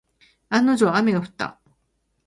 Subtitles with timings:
[0.49, 1.59] 案の定、雨が降った。